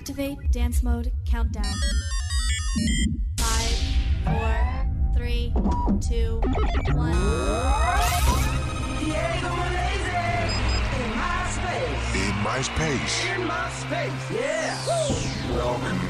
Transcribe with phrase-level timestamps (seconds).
[0.00, 1.64] Activate dance mode countdown.
[3.38, 3.78] Five,
[4.24, 4.56] four,
[5.14, 5.52] three,
[6.00, 6.40] two,
[6.94, 7.12] one.
[8.98, 10.10] Diego Malese
[11.02, 12.14] in my space.
[12.14, 13.24] In my space.
[13.34, 14.76] In my space, yeah.
[15.54, 16.00] Welcome.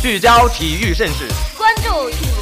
[0.00, 1.28] 聚焦体育盛事，
[1.58, 2.23] 关注体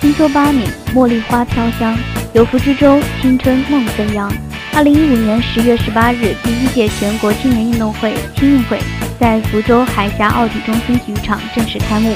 [0.00, 0.62] 轻说八米，
[0.94, 1.96] 茉莉花飘香，
[2.32, 4.32] 有福之州，青春梦飞扬。
[4.72, 8.78] 二零一五年十月十八日，第一届全国青年运动会青运会
[9.18, 12.14] 在福州海峡奥体中心体育场正式开幕。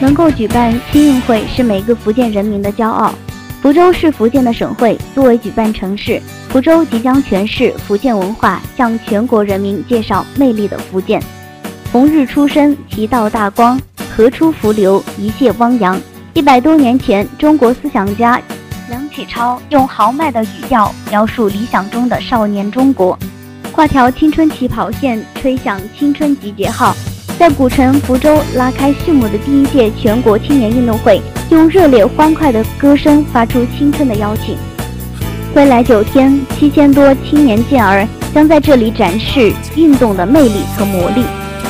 [0.00, 3.12] 能够举办青运会是每个福建人民的骄傲。
[3.60, 11.20] 福州是福建的省会，作为举办城市，福州即将诠释福建文化，向全国人民介绍魅力的福建。
[11.90, 13.76] 红日初升，其道大光；
[14.16, 16.00] 河出伏流，一泻汪洋。
[16.34, 18.40] 一百多年前，中国思想家
[18.88, 23.18] 梁启超用豪迈的语调描述理想中的少年中国，
[23.72, 26.94] 画条青春起跑线，吹响青春集结号，
[27.38, 31.20] 在古城福州拉开序幕的第一届全国青年运动会，
[31.50, 34.56] 用热烈欢快的歌声发出青春的邀请。
[35.54, 41.24] 未来九天，七千多青年健儿将在这里展示运动的魅力和魔力，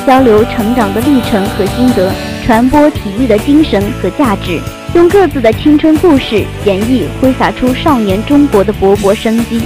[0.05, 2.13] 交流成长的历程和心得。
[2.49, 4.59] 传播体育的精神和价值，
[4.95, 9.61] 用各自的青春故事演绎挥洒出少年中国的勃勃生机。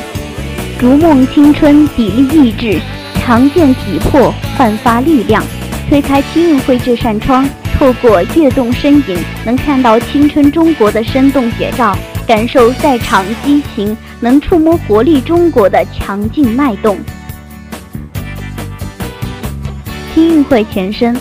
[0.77, 2.81] 逐梦青春，砥砺意志，
[3.21, 5.41] 强健体魄，焕发力量。
[5.87, 11.97] 推开青运会这扇窗，透过跃动身影，能看到青春中国的生动写照，
[12.27, 16.99] 感受赛场激情，能触摸活力中国的强劲脉动。
[20.13, 21.17] 青运会前身。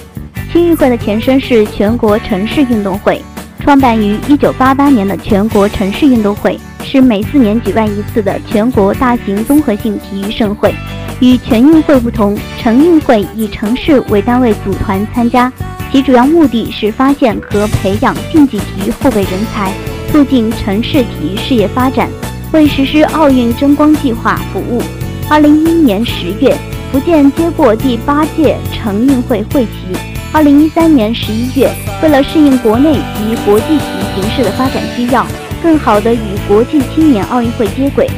[0.52, 3.22] 青运会的前身是全国城市运动会，
[3.60, 10.74] 创办于1988年的全国城市运动会是每四年举办一次的全国大型综合性体育盛会。
[11.20, 15.50] 与全运会不同，城运会以城市为单位组团参加，
[15.90, 19.72] 其主要目的是发现和培养竞技体育后备人才，
[20.10, 22.10] 促进城市体育事业发展，
[22.52, 24.82] 为实施奥运争光计划服务。
[25.30, 26.54] 2011年10月，
[26.92, 30.11] 福建接过第八届城运会会旗。
[30.34, 31.70] 二零一三年十一月，
[32.02, 35.26] 为了适应国内及国际体育形势的发展需要，
[35.62, 38.08] 更好地与国际青年奥运会接轨，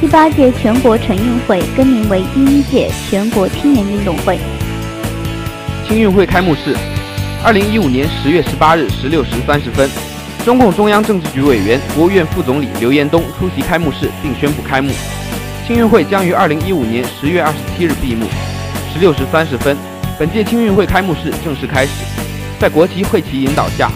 [0.00, 4.36] 第八届全国城运会更名为第一届全国青年运动会。
[5.86, 6.76] 青运会开幕式，
[7.44, 9.88] 二零一五年十月十八日十六时三十分，
[10.44, 14.90] 中共中央政治局委员、国务院副总理刘延东出席开幕式并宣布开幕。
[15.68, 18.26] 青运会将于二零一五年十月二十七日闭幕。
[18.92, 19.76] 十六时三十分。
[20.20, 21.92] 本届青运会开幕式正式开始，
[22.58, 23.90] 在国旗会旗引导下，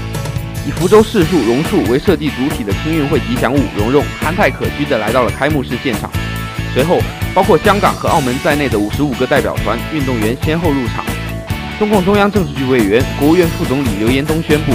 [0.67, 6.11] 以福州市树榕树为设计主体的青运会吉祥物蓉蓉憨态可掬地来到了开幕式现场。
[6.73, 6.99] 随后，
[7.35, 11.05] 包括香港和澳门在内的五十五个代表团运动员先后入场。
[11.79, 14.73] 中共中央政治局委员、国务院副总理刘延东宣布：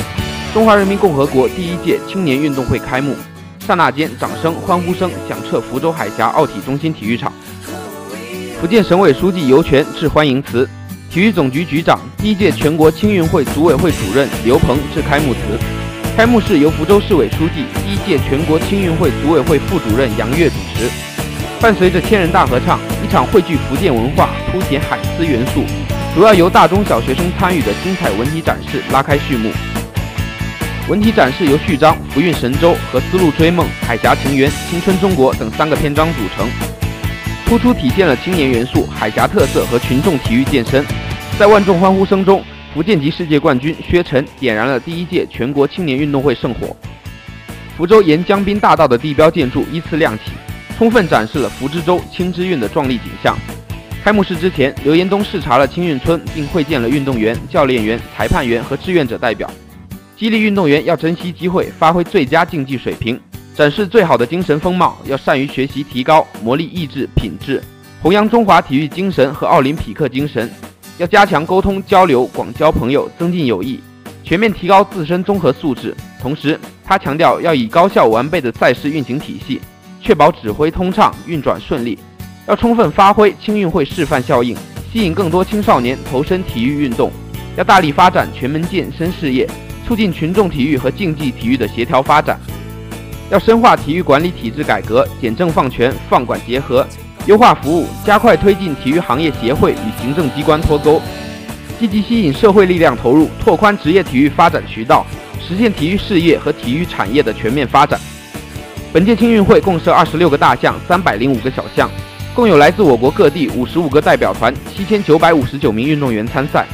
[0.54, 3.16] 中华人民共和国第一届青年运动会开幕。
[3.66, 7.34] 刹那间，掌声、欢呼声响彻福州海峡奥体中心体育场。
[8.62, 10.70] 福建省委书记尤权致欢迎词。
[11.12, 15.40] 体育总局局长、第一届全国青运会组委会主任刘鹏致开幕词。
[16.16, 20.88] 开幕式由福州市委书记、第一届全国青运会组委会副主任杨岳主持。
[21.59, 25.64] 伴随着千人大合唱，一场汇聚福建文化、凸显海丝元素、
[26.14, 29.52] 主要由大中小学生参与的精彩文体展示拉开序幕。
[30.88, 36.47] 文体展示由序章《福运神州》和《丝路追梦》《海峡情缘》《青春中国》等三个篇章组成。
[37.47, 40.85] 突出体现了青年元素、海峡特色和群众体育健身。
[41.40, 42.44] 在万众欢呼声中，
[42.74, 46.76] 福建籍世界冠军薛晨点燃了第一届全国青年运动会圣火。
[47.78, 50.34] 福州沿江滨大道的地标建筑依次亮起，
[50.78, 53.38] 充分展示了福之州、青之韵的壮丽景象。
[54.03, 59.50] 开幕式之前，刘延东视察了青运村，并会见了运动员、教练员、裁判员和志愿者代表，
[60.18, 63.18] 激励运动员要珍惜机会，发挥最佳竞技水平。
[63.56, 67.64] 展示最好的精神风貌，要善于学习，提高磨砺意志品质，
[68.02, 70.52] 弘扬中华体育精神和奥林匹克精神。
[70.99, 73.79] 要加强沟通交流，广交朋友，增进友谊，
[74.22, 79.61] 全面提高自身综合素质，同时，他强调要以高效完备的赛事运行体系，
[80.01, 81.97] 确保指挥通畅、运转顺利。
[82.47, 84.57] 要充分发挥青运会示范效应，
[84.91, 87.09] 吸引更多青少年投身体育运动。
[87.55, 89.49] 要大力发展全民健身事业，
[89.87, 92.37] 促进群众体育和竞技体育的协调发展。
[93.31, 96.85] 要深化体育管理体制改革，简政放权、放管结合，
[97.29, 100.99] 优化服务，加快推进体育行业协会与行政机关脱钩，
[101.79, 105.05] 积极吸引社会力量投入，拓宽职业体育发展渠道，
[105.40, 107.99] 实现体育事业和体育产业的全面发展。
[108.91, 111.87] 本届青运会共设二十六个大项、三百零五个小项，
[112.34, 116.66] 共有来自我国各地五十五个代表团、七千九百五十九名运动员参赛，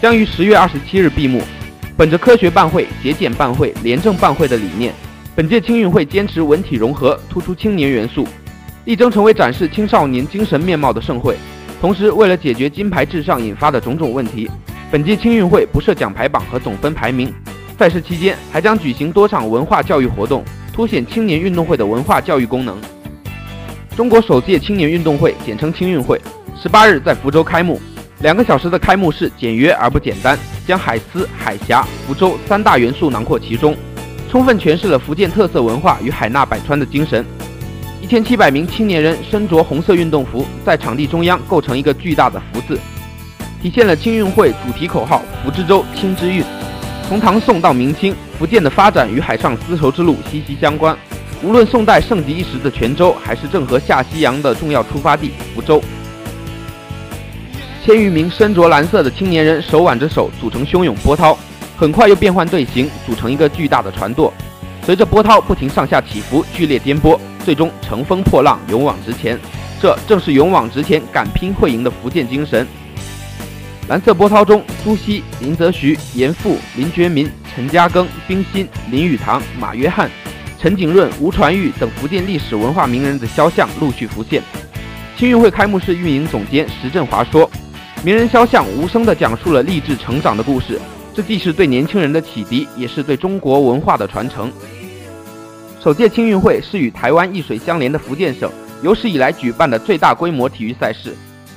[0.00, 1.42] 将于十月二十七日闭幕。
[1.96, 4.94] 本着科学办会、节俭办会、廉政办会的理念。
[5.34, 8.24] 本届青运会坚持文体融合，突出青年元素，
[8.86, 11.36] 力争成为展示青少年精神面貌的盛会。
[11.80, 14.48] 同时，为了解决金牌至上引发的种种问题，
[14.92, 17.34] 本届青运会不设奖牌榜和总分排名。
[17.76, 22.78] 赛事期间还将举行多场文化教育活动，凸显青年运动会的文化教育功能。
[23.96, 26.20] 中国首届青年运动会，简称青运会，
[26.56, 27.80] 十八日在福州开幕。
[28.20, 33.76] 两个小时的开幕式简约而不简单，将海丝、海峡、福州三大元素囊括其中。
[34.30, 37.24] 充分诠释了福建特色文化与海纳百川的精神。
[38.06, 42.78] 一千七百名青年人身着红色运动服，在场地中央构成一个巨大的“福”字，
[43.60, 46.44] 体现了青运会主题口号“福之州，青之运”。
[47.08, 50.96] 从唐宋到明清，福建的发展与海上丝绸之路息息相关。
[51.42, 55.82] 无论宋代盛极一时的泉州，还是郑和下西洋的重要出发地福州，
[57.84, 61.36] 千余名身着蓝色的青年人手挽着手，组成汹涌波涛。
[61.76, 64.32] 很快又变换队形，组成一个巨大的船舵，
[64.84, 69.38] 随着波涛不停上下起伏，剧烈颠簸，最终乘风破浪，勇往直前。
[69.80, 72.66] 这正是勇往直前、敢拼会赢的福建精神。
[73.86, 80.10] 蓝色波涛中，朱熹、林则徐、严复、林觉民、陈嘉庚、冰心、林语堂、马约翰、
[80.58, 84.42] 陈景润、吴传玉等福建历史文化名人的肖像陆续浮现。
[85.16, 87.48] 青运会开幕式运营总监石振华说
[88.02, 90.80] ：“名人肖像无声地讲述了励志成长的故事。”
[91.14, 94.52] 这既是对年轻人的启迪，也是对中国文化的传承。
[95.86, 98.50] 首届青运会是与台湾一水相连的福建省
[98.82, 101.14] 有史以来举办的最大规模体育赛事。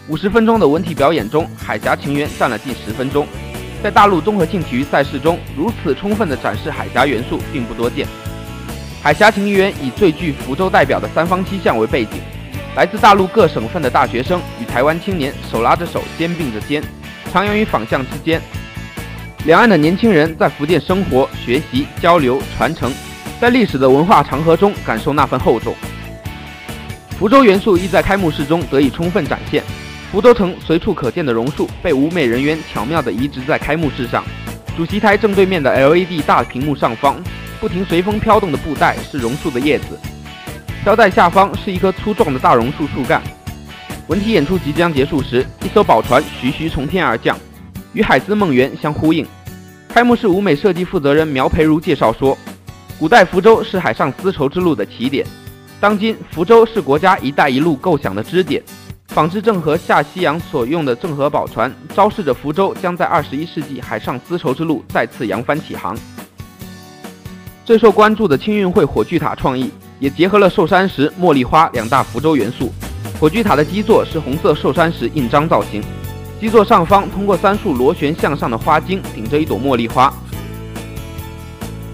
[0.08, 3.26] 五十分钟的文体表演中，海峡情缘占了近十分钟。
[3.82, 8.06] 在大陆综合性体育赛事中，如此充分的展示海峡元素并不多见。
[9.02, 12.22] 海峡情缘以最具福州代表的三方七巷为背景，
[12.76, 16.84] 来自大陆各省份的大学生与台湾青年手拉着手，肩并着肩，
[17.34, 18.40] 徜徉于坊巷之间。
[19.46, 22.94] 两岸的年轻人在福建生活、学习、交流、传承，
[23.40, 25.74] 在历史的文化长河中感受那份厚重。
[27.18, 29.64] 福州元素亦在开幕式中得以充分展现。
[30.12, 34.24] 福州城随处可见的榕树被舞美人员巧妙地移植在开幕式上。
[34.76, 37.22] 主席台正对面的 LED 大屏幕上方，
[37.60, 40.00] 不停随风飘动的布袋是榕树的叶子，
[40.84, 43.22] 飘带下方是一棵粗壮的大榕树树干。
[44.08, 47.38] 文体演出即将结束时，一艘宝船徐徐从天而降。
[47.94, 49.26] 与海丝梦圆相呼应。
[49.88, 52.38] 开幕式舞美设计负责人苗培如介绍说
[53.00, 55.26] ：“古代福州是海上丝绸之路的起点，
[55.80, 58.62] 当今福州是国家‘一带一路’构想的支点。
[59.08, 65.98] 仿制郑和下西洋所用的郑和宝船，昭示着福州将在二十一世纪海上丝绸之路再次扬帆起航。”
[67.64, 72.70] 最受关注的青运会火炬塔创意，也结合了寿山石、茉莉花两大福州元素。
[73.18, 75.82] 火炬塔的基座是红色寿山石印章造型。
[76.38, 80.14] 基座上方通过三束螺旋向上的花茎，顶着一朵茉莉花。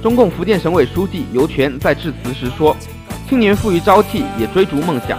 [0.06, 2.78] 中共福建省委书记尤权在致辞时说
[3.28, 5.18] ：“青年富于朝气，也追逐梦想。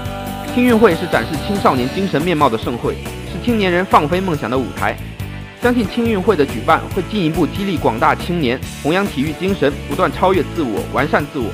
[0.55, 2.95] 青运会是展示青少年精神面貌的盛会，
[3.26, 4.97] 是青年人放飞梦想的舞台。
[5.61, 11.50] 相信青运会的举办会进一步激励广大青年，弘扬体育精神，不断超越自我，完善自我，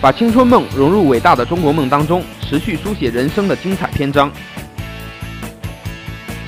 [0.00, 4.28] 把青春梦融入伟大的中国梦当中，持续书写人生的精彩篇章。”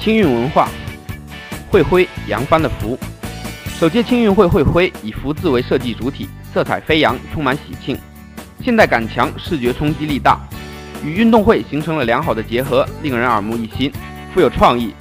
[0.03, 0.69] 青运文化，
[1.71, 2.99] 会徽扬帆的福。
[3.78, 7.97] 首届青运会会徽以福字为设计主体，色彩飞扬，充满喜庆，
[8.61, 10.37] 现代感强，视觉冲击力大，
[11.04, 13.92] 与运动会形成了良好的结合，令人耳目一新，
[14.35, 14.92] 富有创意。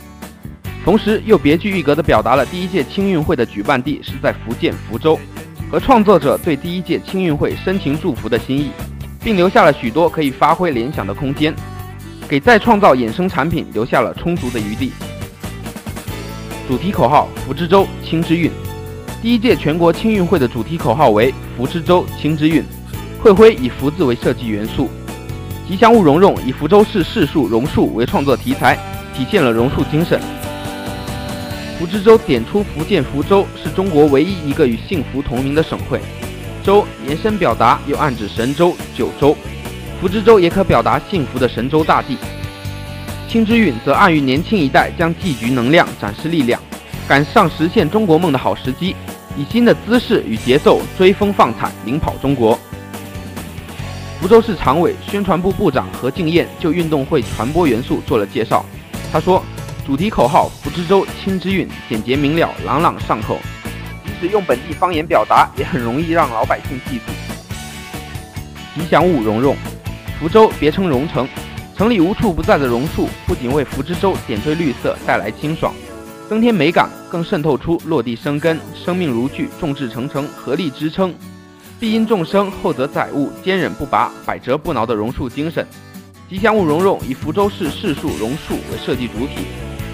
[0.85, 5.19] 同时又别具一格地表达了第一届青运会的举办地是在福建福州，
[5.71, 8.69] 和创作者对第一届青运会深情祝福的心意，
[9.23, 11.51] 并留下了许多可以发挥联想的空间。
[12.29, 14.91] 给再创造衍生产品留下了充足的余地。
[16.67, 18.51] 主题口号“福之州，青之韵”。
[19.19, 22.63] 第一届全国青运会的主题口号为“福之州，青之韵”，
[23.19, 24.89] 会徽以福字为设计元素，
[25.67, 28.77] 吉祥物蓉蓉以福州市市树榕树为创作题材，
[29.15, 30.21] 体现了榕树精神。
[31.79, 35.99] 福之州点出福建福州是中国唯一一个与幸福同名的省会，
[36.63, 39.35] 州，延伸表达又暗指神州、九州。
[39.99, 42.17] 福之州也可表达幸福的神州大地。
[43.27, 46.61] 青之韵则暗喻年轻一代将积聚能量、展示力量，
[47.07, 48.95] 赶上实现中国梦的好时机，
[49.37, 52.57] 以新的姿势与节奏追风放彩，领跑中国。
[54.19, 58.65] 福州市常委、宣传部部长何敬燕就运动会传播元素做了介绍。
[59.13, 59.43] 他说
[59.85, 63.37] ：“主题口号‘福之州，青之韵’简洁明了，朗朗上口，
[64.03, 67.03] 即使用本地方言表达，也很容易让老百姓记住。
[68.73, 69.55] 吉祥物蓉蓉，
[70.19, 71.29] 福州别称蓉城，
[71.77, 75.71] 城里无处不在的榕树，不仅为福之州点缀绿色，带来清爽，
[76.29, 81.13] 增添美感，更渗透出落地生根、生命如炬、众志成城、合力支撑。”
[81.79, 85.65] 必因众生，厚泽载物，坚忍不拔，百折不挠的榕树精神。
[86.27, 89.45] 吉祥物蓉蓉以福州市市树榕树为设计主体，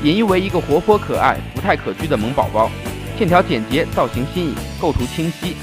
[0.02, 2.72] 演绎为一个活泼可爱、福态可掬的萌宝宝，
[3.20, 5.56] 线条简洁，造型新颖，构图清晰。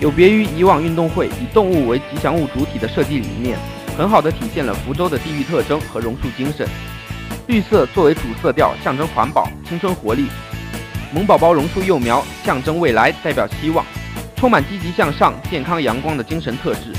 [0.00, 3.56] 有别于以往运动会以动物为吉祥物主体的设计理念，
[3.96, 6.68] 很好的体现了福州的地域特征和榕树精神。
[7.46, 10.24] 绿色作为主色调，象征环保、青春活力；
[11.12, 13.84] 萌宝宝榕树幼苗象征未来，代表希望。
[14.36, 16.92] 充满积极向上、健康阳光的精神特质，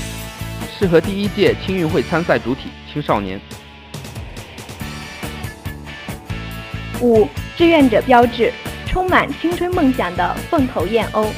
[0.78, 3.40] 适合第一届青运会参赛主体青少年。
[7.00, 8.52] 五志愿者标志，
[8.86, 11.28] 充满青春梦想的凤头燕鸥。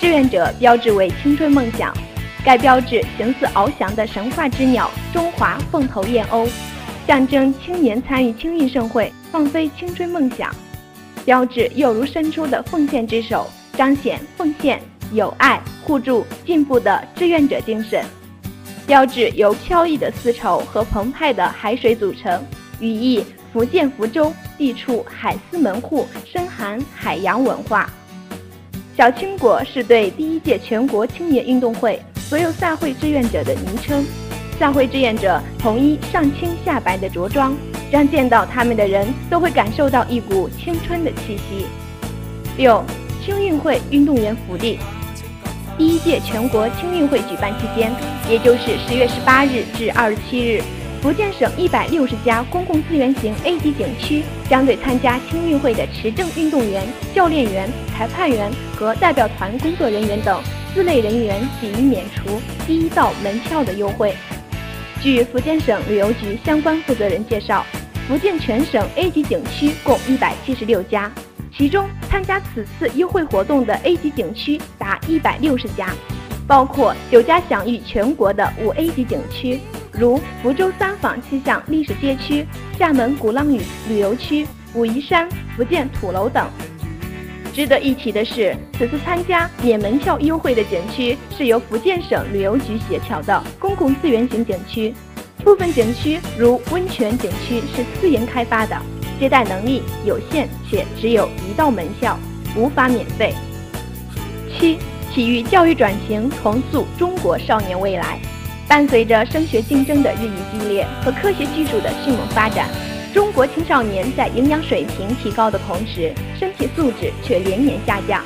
[0.00, 1.92] 志愿者标志为青春梦想，
[2.42, 6.48] 该标志形似翱翔的神话之鸟——中华凤头燕鸥，
[7.10, 10.54] 象征青年参与青运盛会，放飞青春梦想。
[11.24, 14.80] 标志又如伸出的奉献之手，彰显奉献。
[15.12, 18.04] 友爱、互助、进步的志愿者精神。
[18.86, 22.40] 标志由飘逸的丝绸和澎湃的海水组成，
[22.78, 27.90] 寓意福建福州地处海丝门户，深含海洋文化。
[28.96, 34.06] 小青果是对第一届全国青年运动会所有赛会志愿者的昵称。
[34.60, 37.56] 赛会志愿者统一上青下白的着装，
[37.90, 41.64] 让见到他们的人都会感受到一股青春的气息。
[42.58, 42.84] 六，
[43.24, 44.78] 青运会运动员福利。
[45.78, 47.90] 第一届全国青运会举办期间，
[48.28, 50.62] 也就是十月十八日至二十七日，
[51.00, 60.38] 福建省一百六十家公共资源型 A 级景区将对参加青运会的持证运动员、教练员、裁判员和代表团工作人员等
[60.74, 64.14] 四类人员给予免除第一道门票的优惠。
[65.02, 67.64] 据福建省旅游局相关负责人介绍，
[68.06, 71.10] 福建全省 A 级景区共一百七十六家。
[71.56, 75.90] 其中参加此次优惠活动的 A 级景区达一百六十家，
[76.46, 79.58] 包括九家享誉全国的五 A 级景区，
[79.90, 82.46] 如福州三坊气象历史街区、
[82.78, 85.26] 厦门鼓浪屿旅游区、武夷山
[85.56, 86.46] 福建土楼等。
[87.52, 94.94] 值得一提的是，此次参加免门票优惠的景区是由福建省旅游局协调的公共资源型景区，
[95.44, 98.76] 部分景区如温泉景区是私营开发的。
[99.18, 102.18] 接待能力有限，且只有一道门票，
[102.56, 103.34] 无法免费。
[104.56, 104.78] 七、
[105.12, 108.18] 体育教育转型，重塑中国少年未来。
[108.66, 112.68] 伴随着升学竞争的日益激烈和科学技术的迅猛发展，
[113.12, 118.22] 中国青少年在营养水平提高的同时，身体素质却连年下降。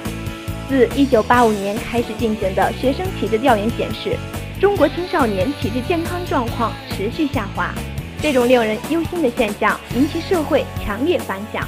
[0.69, 4.17] 自1985年开始进行的学生体质调研显示，
[4.61, 7.73] 中国青少年体质健康状况持续下滑。
[8.21, 11.67] 这种令人忧心的现象引起社会强烈反响。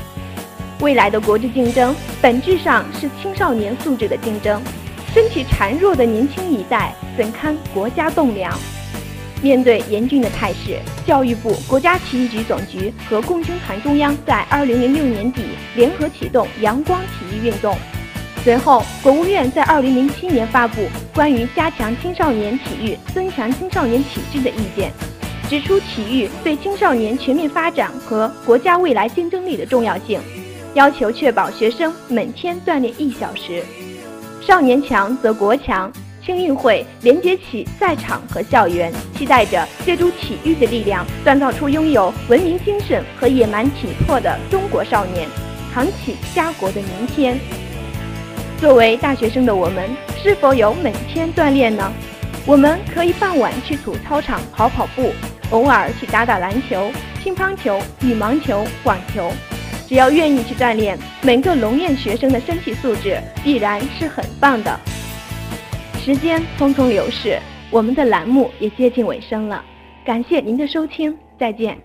[0.81, 4.61] 未来的国际竞争本质上是青少年素质的竞争，
[5.15, 8.53] 身体孱弱的年轻一代怎堪国家栋梁？
[9.43, 15.43] 面对严峻的态势，教育部、国家体育局总局和共青团中央在2006年底
[15.75, 17.77] 联合启动“阳光体育运动”。
[18.43, 20.83] 随后，国务院在2007年发布
[21.15, 24.91] 《关于加强青少年体育、增强青少年体质的意见》。
[25.49, 30.21] 指出体育对青少年全面发展和国家未来竞争力的重要性，
[30.75, 33.63] 要求确保学生每天锻炼一小时。
[34.41, 35.93] 少年强则国强，
[36.27, 45.29] 青运会连接起赛场和校园，期待着借助体育的力量，锻造出拥有文明精神和野蛮体魄的中国少年，
[45.73, 47.39] 扛起家国的明天。
[48.59, 49.89] 作为大学生的我们，
[50.21, 51.93] 是否有每天锻炼呢？
[52.45, 55.13] 我们可以傍晚去土操场跑跑步。
[55.51, 56.91] 偶尔去打打篮球、
[57.23, 59.31] 乒乓球、羽毛球、网球，
[59.89, 64.81] 只要愿意去锻炼，每个龙院学生的身体素质必然是很棒的。
[66.07, 67.37] 时间匆匆流逝，
[67.69, 69.65] 我们的栏目也接近尾声了，
[70.05, 71.77] 感谢您的收听，再见。